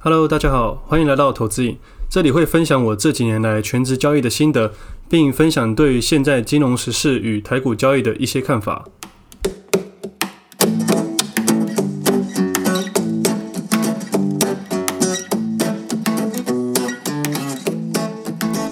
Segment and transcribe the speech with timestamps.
[0.00, 1.76] Hello，大家好，欢迎来到投资影。
[2.08, 4.72] 这里会分享我这几年来全职交易的心得，
[5.10, 8.84] 并分享对于现在金融时事与台股交易的一些看法。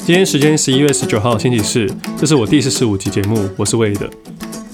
[0.06, 4.08] 今天时间十一月十九号星期四，这是我第四十五集节目，我是魏的。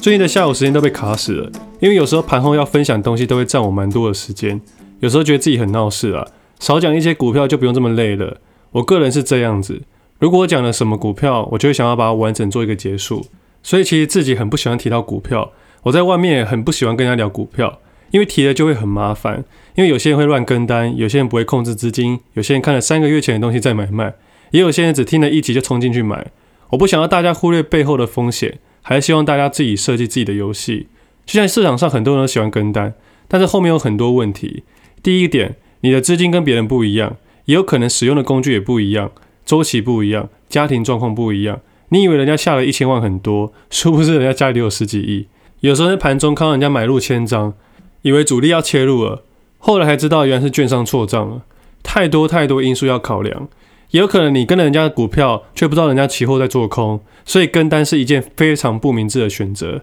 [0.02, 1.50] 最近的下午时间都被卡死了，
[1.80, 4.60] 因为有时候盘后要分享东西都会占我蛮多的时间，
[5.00, 6.26] 有时候觉得自己很闹事啊，
[6.62, 8.40] 少讲一些股票就不用这么累了。
[8.70, 9.82] 我个人是这样子，
[10.20, 13.26] 如果我讲了什么股票，我就会想要把它完整做一个结束。
[13.64, 15.50] 所以其实自己很不喜欢提到股票，
[15.82, 17.80] 我在外面也很不喜欢跟人家聊股票，
[18.12, 19.44] 因为提了就会很麻烦，
[19.74, 24.14] 因为有些人会乱跟单，有些人不会控制资金，有些人看了三个月前的东西再买卖。
[24.52, 26.30] 也有些人只听了一集就冲进去买，
[26.70, 30.86] 我不想要大家忽略背后的风险，还是希望大家自己设计自己的游戏。
[31.26, 32.94] 就像市场上很多人都喜欢跟单，
[33.26, 34.62] 但是后面有很多问题。
[35.02, 39.12] 第一点，你的资金跟别人不一样，也有可能使用的工具也不一样，
[39.44, 41.60] 周期不一样，家庭状况不一样。
[41.90, 45.26] 你以为人家下了一千万很多，殊不知人家家里有十几亿。
[45.60, 47.54] 有时候在盘中看到人家买入千张，
[48.02, 49.22] 以为主力要切入了，
[49.58, 51.42] 后来才知道原来是券商错账了。
[51.82, 53.48] 太多太多因素要考量。
[53.90, 59.82] 也有可能你跟了人家的股票，却不知道人家期货在做空，所以跟单是一件非常不明智的选择。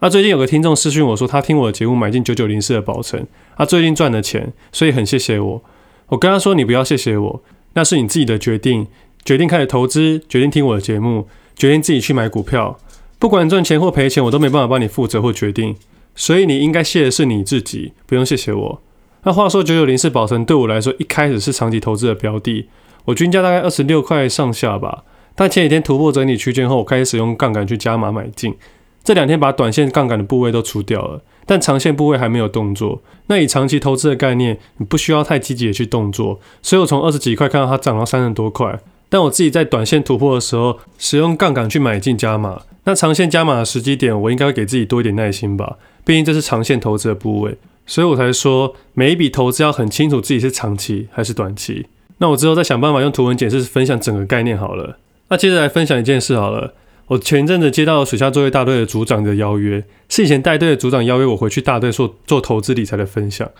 [0.00, 5.64] 啊，最近有个听众私讯我说，他听我的节目买进九九零四的宝成，他最近赚了钱，所以很谢谢我。
[6.06, 7.42] 我跟他说，你不要谢谢我，
[7.74, 8.86] 那是你自己的决定，
[9.24, 12.78] 决定开始投资，决定听我的节目，决定自己去买股票，
[13.18, 15.74] 不管赚钱或赔钱，我都没办法帮你负责或决定，
[16.14, 18.80] 所以你应该谢的是你自己，不用谢谢我。
[19.24, 22.68] 那话说九九零四宝成对我来说，一开始是长期投资的标的。
[23.06, 25.02] 我均价大概二十六块上下吧，
[25.34, 28.54] 但前几天突破整理区间后，我开始使用杠杆去加码买进。
[29.04, 33.00] 这两天把短线杠杆的部位都出掉了，但长线部位还没有动作。
[33.28, 36.38] 那以长期投资的概念，你不需要太积极的去动作。
[36.60, 42.62] 所以我从二十几块看到它涨到三十多块，但我自己在短线突破的时候，使用杠杆去买进加码。
[42.84, 47.56] 那长线加码的时机点，我应该会给自己多一点耐心吧，毕竟这是长线投资的部位，
[47.86, 51.86] 所以我才说每一笔投资要很清楚自己是长期还是短期。
[52.18, 54.98] 那我之后再想办法用图文解释分享整个概念好了。
[55.28, 56.74] 那接着来分享一件事好了。
[57.08, 63.50] 我前阵子接到水下作业大队的组长的邀约，是以前带队的组长邀约我回去大队做做投资理财的分享。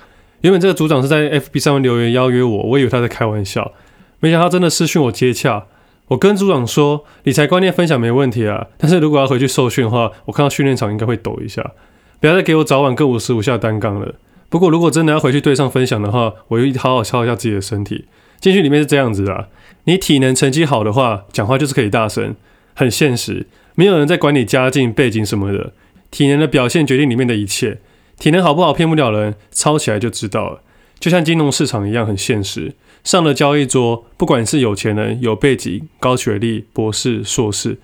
[0.42, 3.72] 原本这个组长是在 FB 上面留言邀约我，我以为他在开玩笑，
[4.20, 5.64] 没想到真的私讯我接洽。
[6.08, 11.72] 我跟组长说，理财观念分享没问题啊，但是如果要回去受训的话，我看到训练场应该会抖一下，
[12.20, 14.14] 不要再给我早晚各五十五下单杠了。
[14.50, 18.04] 不过如果真的要回去队上分享的话，我会好好操一下自己的身体。
[18.41, 19.48] 进去里面是这样子的啊，
[19.84, 22.37] 你体能成绩好的话，讲话就是可以大声，
[22.78, 23.44] 很现实。
[23.74, 25.72] 没有人在管你家境背景什么的，
[26.12, 27.78] 体能的表现决定里面的一切。
[28.20, 30.62] 体能好不好骗不了人，抄起来就知道了。
[31.00, 32.74] 就像金融市场一样，很现实。
[33.02, 37.78] 上了交易桌，不管是有钱人、有背景、高学历、博士、硕士，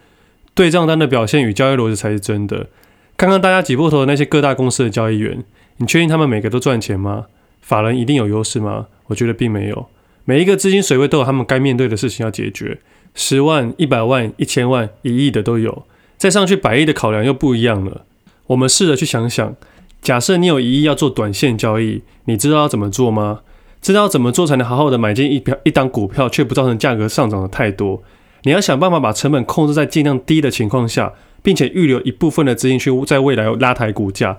[0.54, 2.68] 对账单的表现与交易逻辑才是真的。
[3.16, 5.42] 看看大家挤破头的那些各大公司的交易员，
[5.78, 7.26] 你确定他们每个都赚钱吗？
[7.60, 8.86] 法人一定有优势吗？
[9.06, 9.88] 我觉得并没有。
[10.24, 12.78] 每一个资金水位都有他们该面对的事情要解决，
[13.14, 15.84] 十万、一百万、一千万、一亿的都有，
[16.18, 18.04] 再上去百亿的考量又不一样了。
[18.48, 19.54] 我们试着去想想，
[20.02, 23.40] 假设你有一亿要做短线交易，你知道要怎么做吗？
[23.80, 28.02] 知道怎么做才能好好的买进一票一档股票，却不造成价格上涨的太多？
[28.42, 34.38] 你要想办法把成本控制在尽量低的情况下，并且预留一部分的资金去在未来拉抬股价。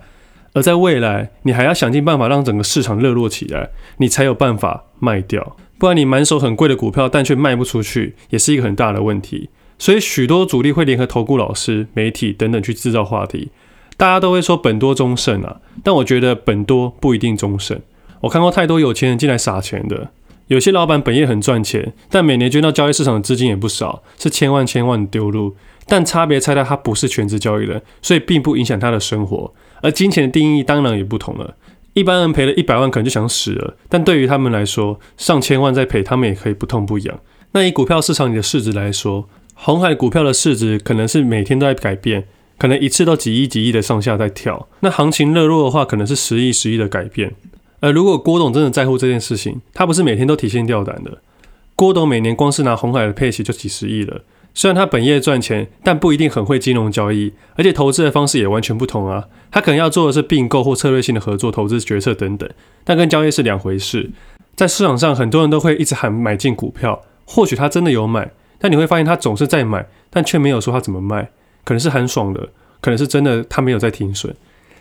[0.56, 5.58] 而在未来，你还要想尽办法让整个市场热络起来，你才有办法卖掉。
[5.78, 9.50] 不然你满手很贵的股票，但却卖不出去，也是一个很大的问题。
[9.78, 13.50] 所以许多主力会联合投顾老师、媒体等等去制造话题，
[13.98, 17.78] 大家都会说本多终胜啊，但我觉得本多不一定终胜。
[18.22, 20.12] 我看过太多有钱人进来撒钱的，
[20.48, 25.58] 有些老板本业很赚钱，但每年捐到交易市场的资金也不少，是千万千万丢入。
[25.88, 29.54] 但差别在他不是全职交易人，所以并不影响他的生活。
[29.86, 31.56] 而金钱的定义当然也不同了。
[31.94, 37.20] 一般人赔了一百万可能就想死了，但对于他们来说，上千万再赔，他们也可以不痛不痒。
[37.52, 42.26] 那以股票市场里的市值来说，红海股票的市值可能是每天都在改变，
[42.58, 44.68] 可能一次都几亿几亿的上下在跳。
[44.80, 47.34] 那行情热络的话，可能是十亿十亿的改变。
[47.80, 51.20] 而如果郭董真的在乎这件事情，他不是每天都提心吊胆的。
[51.76, 54.22] 郭董每年光是拿红海的配息就几十亿了。
[54.56, 59.26] 虽然他本业赚钱，但不一定很会金融交易，而且投资的方式也完全不同啊。
[59.52, 62.50] 他可能要做的是并购或策略性的合作、投资决策等等，
[62.86, 64.10] 但跟交易是两回事。
[64.56, 71.30] 在市场上，很多人都会一直喊买进股票，或许他真的有买，但你会发现他总是在买，但却没有说他怎么卖。
[71.66, 72.50] 可能是喊爽的，
[72.80, 74.34] 可能是真的他没有在停损。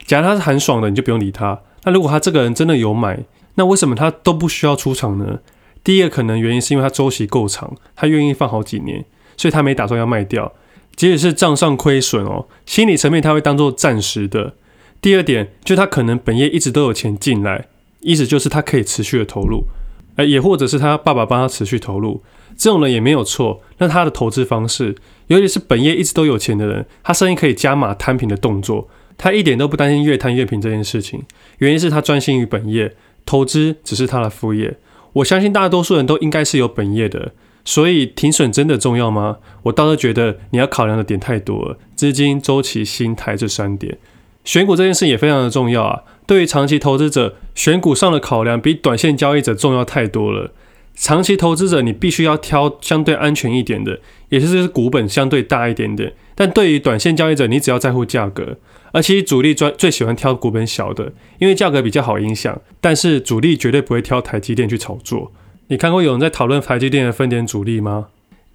[0.06, 1.58] 假如他是喊爽的，你就不用理他。
[1.82, 3.18] 那如果他这个人真的有买，
[3.56, 5.40] 那为什么他都不需要出场呢？
[5.82, 9.04] 第一个可能原因是因为他周期够长，他愿意放好几年，
[9.36, 10.52] 所以他没打算要卖掉。
[10.96, 14.54] 即使是账上亏损哦，心理层面他会当做暂时的。
[15.00, 17.66] 第二点，就他可能本业一直都有钱进来，
[18.00, 19.64] 意思就是他可以持续的投入，
[20.16, 22.22] 呃，也或者是他爸爸帮他持续投入，
[22.56, 23.60] 这种人也没有错。
[23.78, 24.94] 那他的投资方式，
[25.26, 28.88] 尤其是本业一直都有钱的人，他生意可以加码摊平的动作，
[29.18, 31.22] 他一点都不担心越摊越平这件事情。
[31.58, 32.94] 原因是他专心于本业，
[33.26, 34.78] 投资只是他的副业。
[35.14, 37.32] 我相信大多数人都应该是有本业的。
[37.64, 39.38] 所以停损真的重要吗？
[39.62, 43.98] 我倒是觉得你要考量的点太多了，资金、周期、心态这三点。
[44.44, 46.02] 选股这件事也非常的重要啊。
[46.26, 50.52] 对于长期投资者，选股上的考量比短线交易者重要太多了。
[50.94, 56.12] 长期投资者你必须要挑相对安全一点的，也就是股本相对大一点点。
[56.34, 58.58] 但对于短线交易者，你只要在乎价格。
[58.92, 62.60] 而其实主力专最喜欢挑股本小的，因为价格比较好影响。
[62.80, 65.32] 但是主力绝对不会挑台积电去炒作。
[65.68, 68.08] 你看过有人在讨论台积电的分点主力吗？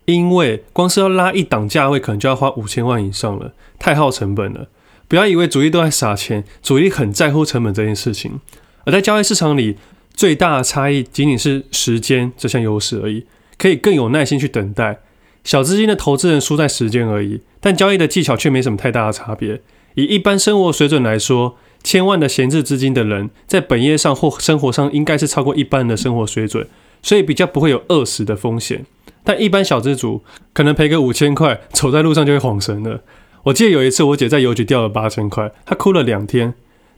[0.05, 4.67] 因为光是要拉一档价位，可能就要花五千万以上了，太耗成本了。
[5.07, 8.39] 不要以为主力都在撒钱，主力很在乎成本这件事情。
[8.85, 9.77] 而在交易市场里，
[10.13, 13.25] 最大的差异仅仅是时间这项优势而已，
[13.57, 14.99] 可以更有耐心去等待。
[15.43, 19.61] 小资金的投资人输在时间而已，但交易的技巧却没什么太大的差别。
[19.95, 26.67] 以一般生活水准来说，千万的闲置资金的人，在本业上或生活上应该是超过一般人的生活水准。
[27.01, 28.85] 所以比较不会有饿死的风险，
[29.23, 30.21] 但一般小资族
[30.53, 33.01] 可能赔个五千块，走在路上就会恍神了。
[33.43, 36.53] 我记得有一次，我姐在邮局掉了八千块，她哭了两天。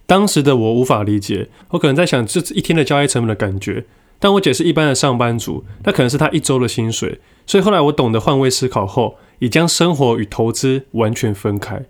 [0.07, 3.85] 当时的我无法理解，我可能在想这一天的交易成本的感觉。
[4.19, 7.19] 但我姐是一般的上班族，那可能是她一周的薪水。
[7.47, 11.83] 所以后来我懂得换位思考后，已将生活与投资完全分开。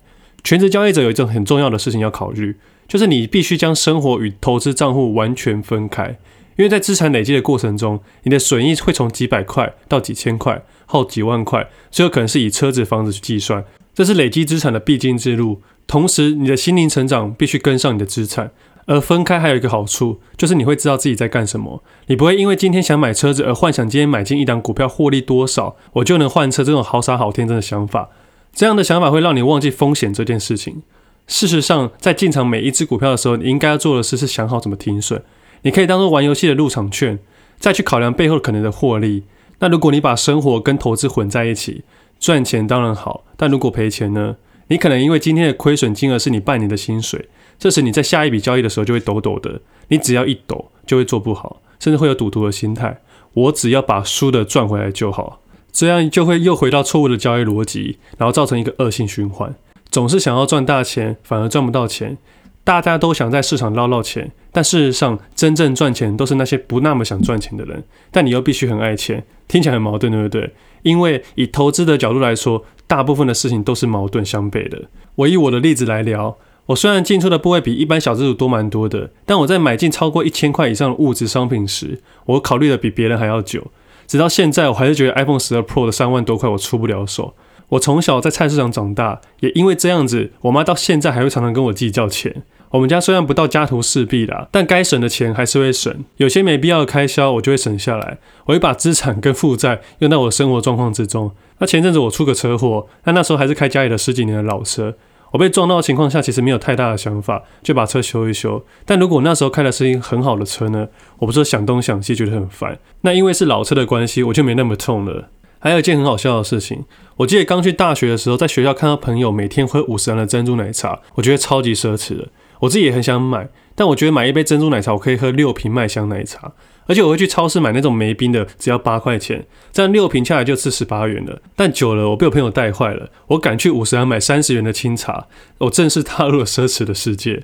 [0.43, 2.55] 全职交易者有一种很重要的事情要考虑，
[2.87, 6.17] 就是你必须将生活与投资账户完全分开。
[6.57, 13.63] 因为在资产累积的过程中，你的损益会从几百块到几千块，后几万块，最后可能是以车子、房子去计算，
[13.93, 15.61] 这是累积资产的必经之路。
[15.87, 18.51] 同时，你的心灵成长必须跟上你的资产。
[18.87, 21.81] 而分开还有一个好处，就是你会知道自己在干什么。
[22.07, 28.09] 你不会因为今天想买车子而幻想今天买进一档股票获利多少，我就能换车这种好傻好天真的想法。
[28.53, 30.81] 这样的想法会让你忘记风险这件事情。
[31.27, 35.23] 事实上，在进场每一只股票的时候，你应该要做的事是想好怎么停损。
[35.63, 37.19] 你可以当做玩游戏的入场券，
[37.59, 39.23] 再去考量背后可能的获利。
[39.59, 41.83] 那如果你把生活跟投资混在一起，
[42.19, 44.35] 赚钱当然好，但如果赔钱呢？
[44.67, 47.27] 你可能因为今天的亏损金额是你半年的薪水，
[47.59, 49.61] 这时你在下一笔交易的时候就会抖抖的。
[49.89, 53.01] 你只要一抖，就会做不好，甚至会有赌徒的心态。
[53.33, 55.41] 我只要把输的赚回来就好，
[55.71, 59.53] 这样就会又回到错误的交易逻辑，然后造成一个恶性循环。
[59.89, 62.17] 总是想要赚大钱，反而赚不到钱。
[62.63, 67.83] 大家都想在市场捞捞钱，但事实上，真正赚钱都是那些不那么想赚钱的人。
[68.11, 70.53] 但你又必须很爱钱，听起来很矛盾，对不对？
[70.83, 74.83] 因为以投资的角度来说，大部分的事情都是矛盾相悖的。
[75.15, 76.37] 我以我的例子来聊，
[76.67, 83.67] 我虽然进出的部位比一般小资主多蛮多的，但我在买进超过一千块以上的物质商品时，我考虑的比别人还要久。
[84.07, 87.33] 直到现在，我还是觉得 iPhone 12 Pro 的三万多块我出不了手。
[87.71, 92.43] 我从小在菜市场长大，也因为这样子，我妈到现在还会常常跟我计较钱。
[92.71, 96.03] 我们家虽然不到家徒四壁啦，但该省的钱还是会省。
[96.17, 98.17] 有些没必要的开销，我就会省下来。
[98.45, 101.31] 我会把资产跟负债用到我的生活状况之中。
[101.59, 104.95] 那前阵子我出个车祸，但那时候还是开家里的十几年的老车。
[105.31, 108.65] 我被撞到的情况下，其实没有太大的想法，就把车修一修。
[108.85, 110.87] 但如果那时候开的是一个很好的车呢？
[111.19, 112.77] 我不是想东想西，觉得很烦。
[113.01, 115.29] 那因为是老车的关系，我就没那么痛了。
[115.61, 116.83] 还有一件很好笑的事情，
[117.17, 122.27] 我记得刚去大学的时候，在学校看到朋友每天喝五十元的珍珠奶茶，我觉得超级奢侈的。
[122.61, 126.51] 我自己也很想买，但我觉得买一杯珍珠奶茶，我可以喝六瓶麦香奶茶，
[126.87, 131.39] 而且我会去超市买那种没冰的，只要八块钱，这样六瓶下来就四十八元了。
[131.55, 135.27] 但久了，我被我朋友带坏了，我赶去五十元买三十元的清茶，
[135.59, 137.43] 我正式踏入了奢侈的世界。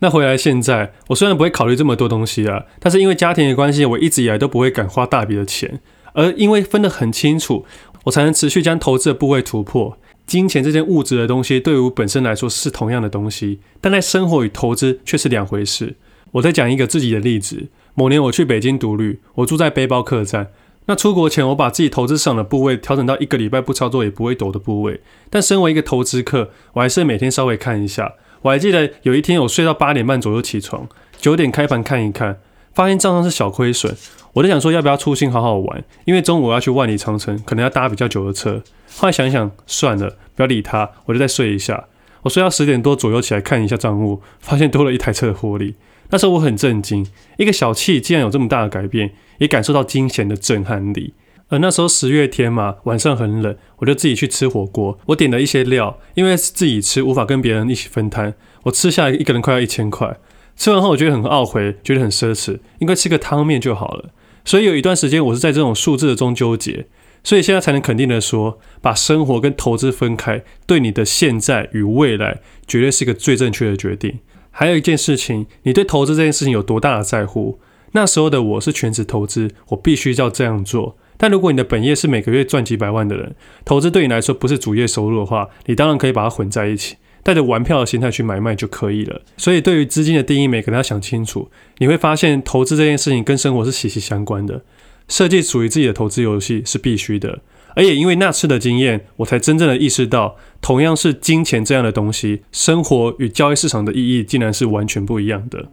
[0.00, 5.80] 那回来现在，我虽然不会考虑这么多东西啊，但是因为家庭的关系，我一直以来都不会敢花大笔的钱。
[6.16, 7.66] 而因为分得很清楚，
[8.04, 9.98] 我才能持续将投资的部位突破。
[10.26, 15.96] 金钱这件物质的东西，对于我本身来说是同样的东西，但在生活与投资却是两回事。
[16.32, 20.48] 我再讲一个自己的例子：某年我去北京独旅，我住在背包客栈。
[20.86, 25.02] 那出国前，我把自己投资上的部位调整到一个礼拜不操作也不会抖的部位。
[25.28, 28.14] 但身为一个投资客，我还是每天稍微看一下。
[28.42, 32.40] 我还记得有一天，我睡到八点半左右起床，九点开盘看一看，
[32.72, 33.94] 发现账上是小亏损。
[34.36, 35.82] 我就想说，要不要出清好好玩？
[36.04, 38.62] 因为中午我要去万里长城，可能要搭比较久的车。
[38.96, 41.86] 后来想想，算了，不要理他，我就再睡一下。
[42.20, 45.76] 我睡到十点多左右起来看一下账务，发现多了一台车的获利。
[46.10, 47.06] 那时候我很震惊，
[47.38, 51.14] 一个小气竟然有这么大的改变，也感受到金钱的震撼力。
[51.48, 54.98] 而那时候十月天嘛，晚上很冷，我就自己去吃火锅。
[55.06, 58.34] 我点了一些料，因为是自己吃，无法跟别人一起分摊。
[58.64, 60.18] 我吃下来一个人快要一千块。
[60.56, 64.10] 吃完后我觉得很懊悔，觉得很奢侈，应该吃个汤面就好了。
[64.46, 66.86] 所以有一段时间我是在这种数字中纠结。
[67.22, 74.20] 所以现在才能肯定的说，把生活跟投资分开，对你的现在与未来绝对是一个最正确的决定。
[74.52, 77.58] 还有一件事情，你对投资这件事情有多大的在乎？
[77.92, 80.96] 那时候的我是全职投资，我必须要这样做。
[81.16, 83.34] 但如果你的本业是每个月赚几百万的人，
[83.64, 86.94] 投资对你来说不是主业收入的话，你当然可以把它混在一起，
[87.26, 89.20] 带着玩票的心态去买卖就可以了。
[89.36, 91.50] 所以对于资金的定义，每个人要想清楚。
[91.78, 94.62] 你会发现，投资这件事情跟生活是息息相关的。
[95.08, 97.40] 设计属于自己的投资游戏是必须的，
[97.74, 105.66] 而也因为那次的经验，我才真正的意识到，同样是金钱这样的东西，生活与交易市场的意义竟然是完全不一样的。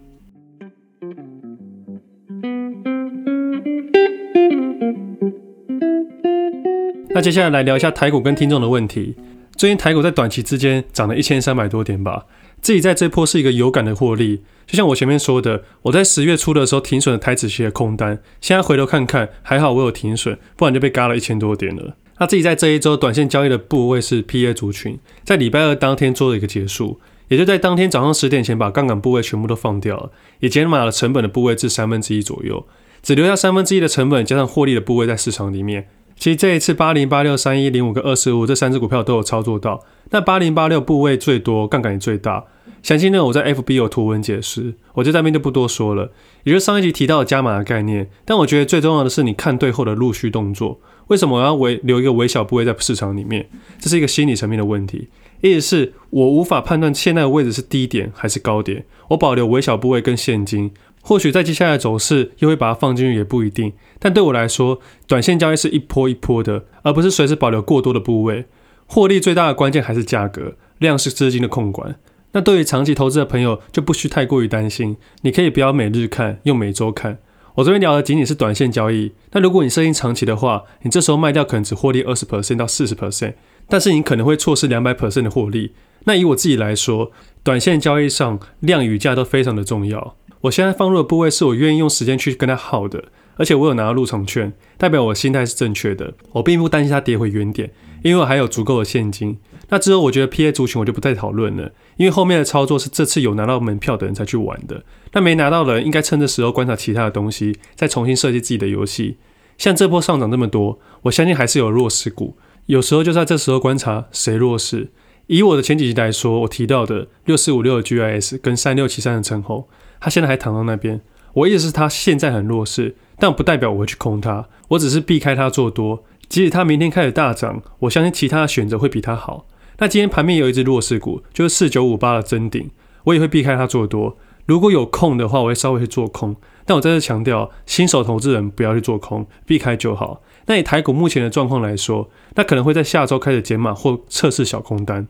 [7.10, 9.16] 那接下来来聊一下台股跟听众的问题。
[9.56, 12.26] 最近台股在短期之间涨了一千三百多点吧，
[12.62, 14.42] 自己在这波是一个有感的获利。
[14.66, 21.96] 就像我前面说的，我在十月初的时候停损了台指期的空单，现在回头看看，还好我有停损，不然就被嘎了一千多点了。
[22.20, 32.66] 那自己在这一周短线交易的部位是 PA 族群，在礼拜二当天做了一个结束，也就在当天早上十点前把杠杆部位全部都放掉了，也减码了成本的部位至三分之一左右，
[33.02, 35.90] 只留下三分之一的成本加上获利的部位在市场里面。
[36.24, 42.46] 其实这一次八零八六三一零五跟二四五这三只股票都有操作到，那八零八六部位最多，杠杆也最大。
[42.82, 46.14] 详细呢我在 FB 有图文解释，我就在这边就不多说了。
[46.46, 50.80] 也就是上一集提到的加码的概念，但我觉得最重要的是你看对后的陆续动作。
[51.08, 53.50] 为什么我要微留一个微小部位在市场里面？
[53.78, 55.10] 这是一个心理层面的问题，
[55.42, 60.72] 意思是我无法判断现在的位置是低点还是高点，我保留微小部位跟现金。
[61.06, 63.74] 或许在接下来的走势又会把它放进去，也不一定。
[64.00, 68.46] 但对我来说，短线交易是一波一波的，而不是随时保留过多的部位。
[68.88, 71.96] 获利最大的关键还是价格，量是资金的控管。
[72.32, 74.98] 那对于长期投资的朋友，就不需太过于担心。
[75.22, 77.20] 你可以不要每日看，用每周看。
[77.56, 79.12] 我这边聊的仅仅是短线交易。
[79.32, 83.34] 那如果你设定长期的话，你这时候卖掉可能只获利二十 percent 到四十 percent，
[83.68, 85.74] 但是你可能会错失两百 percent 的获利。
[86.06, 87.12] 那以我自己来说，
[87.44, 90.16] 短线交易上量与价都非常的重要。
[90.42, 93.06] 我现在放入的部位是我愿意用时间去跟它耗的，
[93.38, 96.14] 而且我有拿到入场券，代表我心态是正确的。
[96.32, 97.72] 我并不担心它跌回原点，
[98.04, 99.40] 因为我还有足够的现金。
[99.70, 104.84] 那之后我觉得 PA 族群我就不再讨论了，因为后面的操作是这次有拿到门票的人才去玩的，
[105.14, 109.18] 那没拿到的人应该趁这时候观察其他的东西，再重新设计自己的游戏。
[109.58, 114.92] 像这波上涨这么多，我相信还是有弱势股，有时候就在这时候观察谁弱势。
[115.28, 119.66] 以我的前几集来说，我提到的六四五六的 GIS 跟三六七三的成鸿。
[120.02, 121.00] 他现在还躺到那边，
[121.34, 126.04] 我意思是他现在很弱势，但不代表我会去空他，我只是避开他做多。
[126.34, 129.46] 即使它明天开始大涨，我相信其他的选择会比它好。
[129.78, 132.72] 那今天盘面有一只弱势股，就是四九五八的增顶，
[133.04, 134.18] 我也会避开它做多。
[134.48, 136.36] 如果有空的话，我会稍微去做空。
[136.66, 140.24] 但我再次强调，新手投资人不要去做空，避开就好。
[140.48, 145.08] 那以台股目前的状况来说，那可能会在下周开始减码或测试小空单。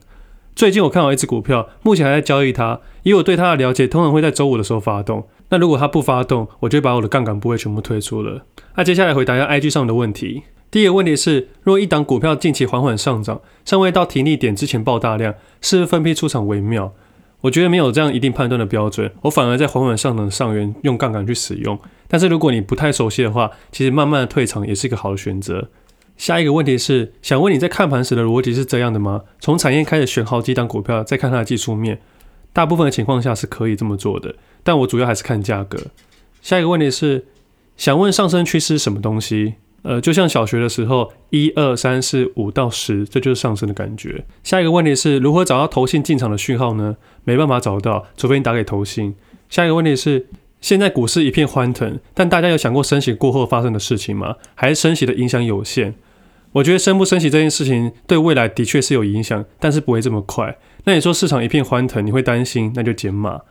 [0.54, 2.82] 最近我看好一只股票，目前还在交易它。
[3.04, 5.26] 以我对它的了解，通常会在周五的时候发动。
[5.48, 8.46] 那如果它不发动，我就把我的杠杆部位全部退出了。
[8.76, 10.44] 那接下来回答一下 IG 上的问题。
[10.74, 16.92] 第一个问题是，若一档股票近期缓缓上涨，尚未到停利点之前爆大量，是分批出场为妙？
[17.42, 21.80] 我觉得没有这样一定判断的标准，我反而在缓缓上涨的上缘用杠杆去使用。
[22.08, 25.70] 但是如果你不太熟悉的话，其实慢慢的退场也是一个好的选择。
[26.18, 29.22] 下一个问题是，想问你在看盘时的逻辑是这样的吗？
[29.40, 32.02] 从产业开始选好几档股票，再看它的技术面。
[32.52, 35.78] 大部分的情况下是可以这么做的，但我主要还是看价格。
[36.42, 37.28] 下一个问题是，
[37.78, 39.54] 想问上升趋势是什么东西？
[39.84, 44.26] 呃，就像小学的时候，一二三四五到十，这就是上升的感觉。
[44.44, 46.98] 下一个问题是如何找到投信进场的讯号呢？
[47.24, 49.16] 没办法找到，除非你打给投信。
[49.48, 50.28] 下一个问题是。
[50.62, 54.38] 现在股市一片欢腾，但大家有想过升息过后发生的事情吗？
[54.56, 55.94] 还是升息的影响有限？
[56.54, 60.58] 我觉得升不升息这件事情对未来的确是有影响，但是不会这么快。
[60.86, 63.42] 那你说市场一片欢腾，你会担心，那就减码。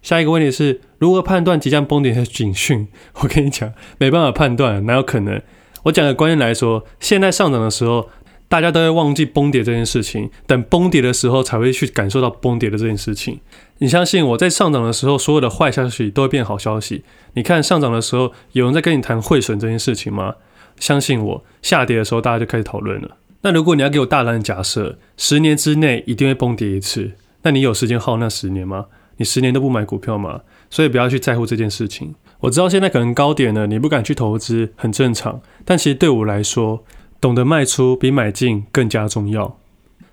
[0.00, 2.88] 下一个问题是如何判断即将崩跌的警讯？
[3.20, 5.42] 我跟你讲，没办法判断，哪有可能？
[5.84, 8.08] 我讲个观念来说，现在上涨的时候。
[8.48, 13.40] 大家都会忘记崩跌这件事情，等崩跌的时候才会去感受到崩跌的这件事情。
[13.78, 17.02] 你相信我在上涨的时候，所有的坏消息都会变好消息。
[17.32, 20.34] 你看上涨的时候，有人在跟你谈汇损这件事情吗？
[20.78, 23.16] 相信我，下跌的时候大家就开始讨论了。
[23.40, 27.12] 那如果你要给我大胆的假设，十年之内一定会崩跌一次，
[27.44, 28.84] 那你有时间耗那十年吗？
[29.16, 30.42] 你十年都不买股票吗？
[30.68, 32.14] 所以不要去在乎这件事情。
[32.42, 36.84] 我知道现在可能高点了，你不敢去投资很正常，但其实对我来说，
[37.20, 39.58] 懂得卖出比买进更加重要。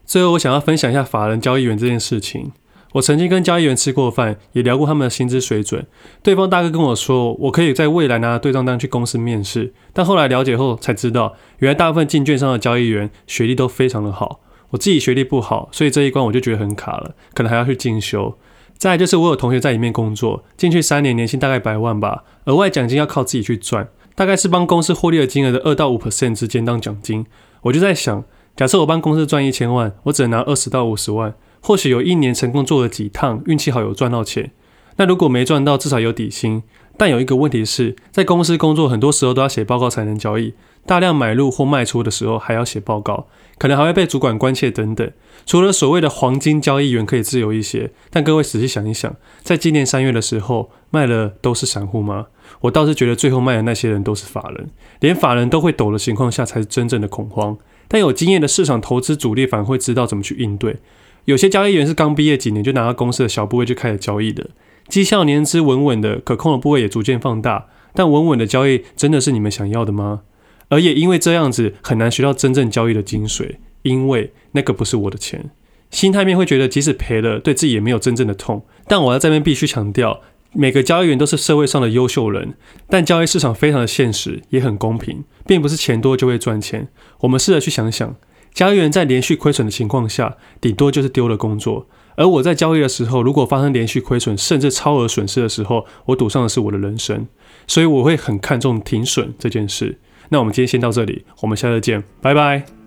[0.05, 2.51] 最后，我想要分享一下法人交易员这件事情。
[2.93, 5.85] 我曾经跟交易员吃过饭，也聊过他们的薪资水准。
[6.23, 9.73] 对方大哥跟我说，我可以在未来拿对账单去公司面试。
[9.93, 14.39] 但后来了解后才知道，原来大部分进券商的交易员学历都非常的好。
[14.69, 18.37] 我自己学历不好，所以这一关我就觉得很卡了，可能还要去进修。
[18.79, 27.25] 再就是我有同学在里面工作，进去三年，年薪大概百万吧，额外奖金要靠自己去赚，大概是帮公司获利的金额的二到五 percent 之间当奖金。
[27.63, 28.23] 我就在想，
[28.55, 31.35] 假设我帮公司赚一千万，我只能拿二十到五十万。
[31.61, 34.53] 或许有一年成功做了几趟，运气好有赚到钱。
[34.95, 36.63] 那如果没赚到，至少有底薪。
[36.99, 40.53] 但有一个问题是，在公司工作很多时候都要写报告才能交易，
[40.85, 43.27] 大量买入或卖出的时候还要写报告，
[43.57, 45.09] 可能还会被主管关切等等。
[45.45, 52.27] 除了所谓的黄金交易员可以自由一些，但各位仔细想一想，在今年三月的时候卖了都是散户吗？
[52.59, 57.57] 我倒是觉得最后卖的那些人都是法人，连法人都会抖的情况下才是真正的恐慌。
[57.87, 60.75] 但有经验的市场投资主力反而会知道怎么去应对。
[61.23, 64.49] 有些交易员是刚毕业几年就拿到公司的小部位就开始交易的，
[64.89, 67.67] 绩效年资稳稳的，可控的部位也逐渐放大。
[67.93, 70.21] 但稳稳的交易真的是你们想要的吗？
[70.69, 75.51] 而也因为这样子很难学到真正交易的精髓，因为那个不是我的钱。
[75.89, 78.63] 心态面会觉得即使赔了，对自己也没有真正的痛。
[78.87, 80.21] 但我要这边必须强调，
[80.53, 82.53] 每个交易员都是社会上的优秀人，
[82.87, 86.89] 但交易市场非常的现实，也很公平，并不是钱多就会赚钱。
[87.21, 88.15] 我们试着去想想。
[88.53, 91.87] 交易员在连续亏损的情况下，顶多就是丢了工作；
[92.19, 97.25] 而我在交易的时候，如果发生连续亏损甚至超额损失的时候，我赌上的是我的人生。
[97.65, 99.97] 所以我会很看重停损这件事。
[100.27, 102.78] 那我们今天先到这里，我们下次见，拜拜。